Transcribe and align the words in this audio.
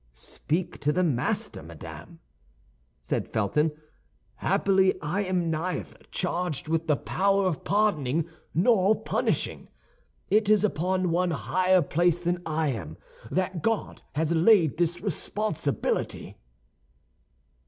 "Speak 0.15 0.79
to 0.79 0.91
the 0.91 1.03
master, 1.03 1.61
madame," 1.61 2.21
said 2.97 3.27
Felton; 3.31 3.71
"happily 4.37 4.95
I 4.99 5.21
am 5.25 5.51
neither 5.51 5.97
charged 6.09 6.67
with 6.67 6.87
the 6.87 6.95
power 6.95 7.45
of 7.45 7.63
pardoning 7.63 8.27
nor 8.51 8.99
punishing. 8.99 9.67
It 10.31 10.49
is 10.49 10.63
upon 10.63 11.11
one 11.11 11.29
higher 11.29 11.83
placed 11.83 12.23
than 12.23 12.41
I 12.47 12.69
am 12.69 12.97
that 13.29 13.61
God 13.61 14.01
has 14.15 14.33
laid 14.33 14.77
this 14.77 14.99
responsibility." 15.01 16.35